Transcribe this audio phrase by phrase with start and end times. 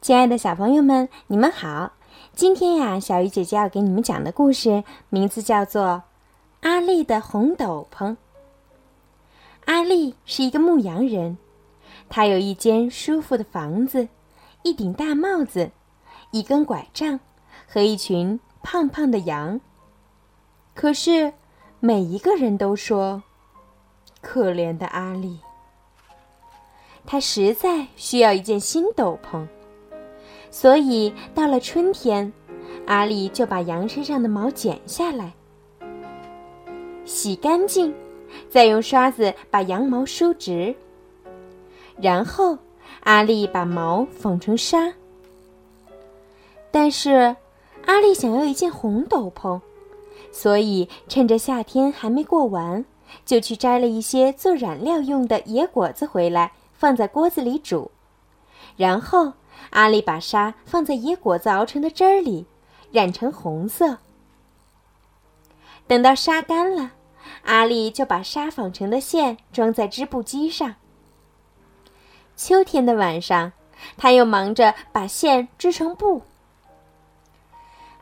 [0.00, 1.92] 亲爱的小朋友们，你们好！
[2.32, 5.82] 今天呀，小鱼姐姐要给你们讲的故事名字叫做
[6.62, 8.12] 《阿丽的红斗篷》。
[9.66, 11.36] 阿丽是一个牧羊人，
[12.08, 14.08] 他有一间舒服的房子，
[14.62, 15.70] 一顶大帽子，
[16.30, 17.20] 一根拐杖
[17.68, 19.60] 和一群胖胖的羊。
[20.74, 21.34] 可是，
[21.78, 23.22] 每一个人都说
[24.22, 25.40] ：“可怜的阿丽，
[27.04, 29.46] 她实在需要一件新斗篷。”
[30.50, 32.32] 所以，到了春天，
[32.86, 35.32] 阿丽就把羊身上的毛剪下来，
[37.04, 37.94] 洗干净，
[38.48, 40.74] 再用刷子把羊毛梳直。
[42.00, 42.58] 然后，
[43.04, 44.92] 阿丽把毛纺成纱。
[46.72, 47.36] 但是，
[47.86, 49.60] 阿丽想要一件红斗篷，
[50.32, 52.84] 所以趁着夏天还没过完，
[53.24, 57.88] 就去摘了一些做染料用的野果子回来，放在锅子里煮，
[58.76, 59.32] 然后。
[59.70, 62.46] 阿丽把纱放在野果子熬成的汁儿里，
[62.90, 63.98] 染成红色。
[65.86, 66.92] 等到纱干了，
[67.44, 70.74] 阿丽就把纱纺成的线装在织布机上。
[72.36, 73.52] 秋天的晚上，
[73.96, 76.22] 她又忙着把线织成布。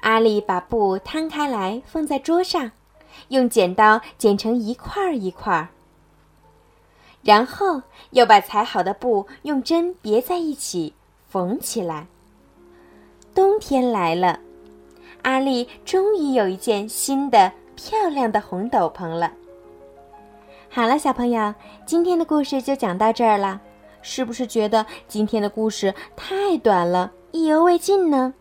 [0.00, 2.70] 阿丽把布摊开来放在桌上，
[3.28, 5.68] 用剪刀剪成一块儿一块儿，
[7.22, 10.94] 然后又把裁好的布用针别在一起。
[11.28, 12.06] 缝起来。
[13.34, 14.40] 冬天来了，
[15.22, 19.32] 阿丽终于有一件新的漂亮的红斗篷了。
[20.68, 21.54] 好了，小朋友，
[21.86, 23.60] 今天的故事就讲到这儿了。
[24.00, 28.32] 是不是觉得今天的故事太短了，意犹未尽呢？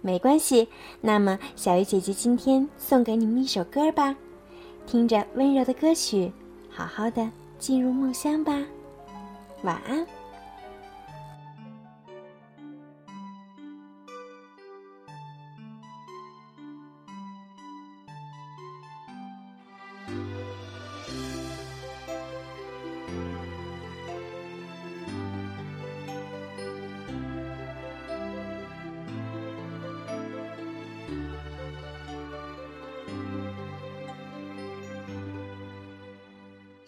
[0.00, 0.68] 没关系，
[1.00, 4.14] 那么小鱼姐姐今天送给你们一首歌吧，
[4.86, 6.32] 听着温柔的歌曲，
[6.68, 8.60] 好好的进入梦乡吧。
[9.62, 10.17] 晚安。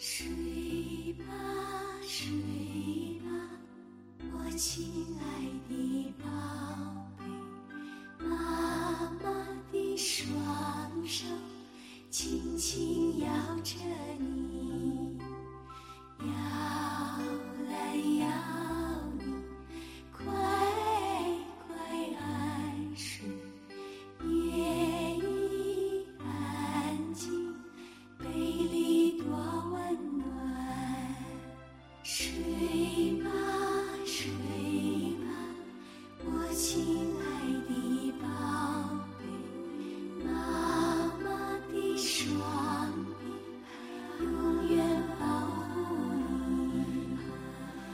[0.03, 1.25] 睡吧
[2.03, 3.29] 睡吧
[4.33, 4.90] 我亲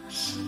[0.09, 0.46] Jesus.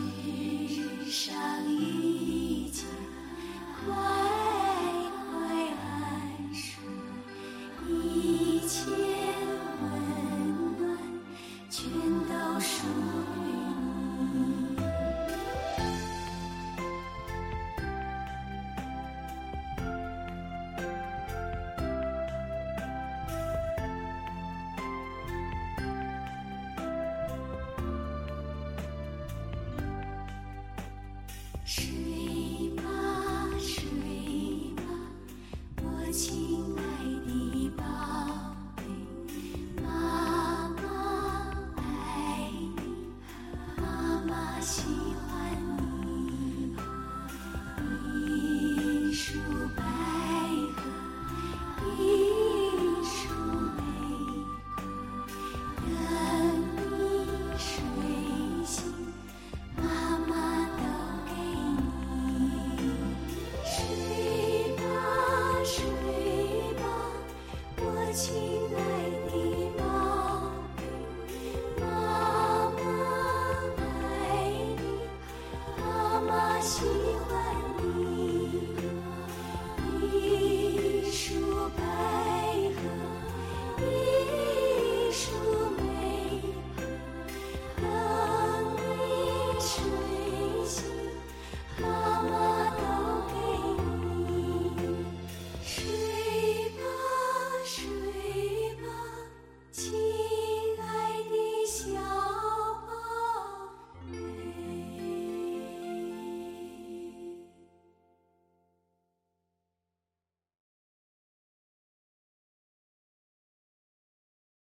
[76.88, 76.94] 喜
[77.28, 77.47] 欢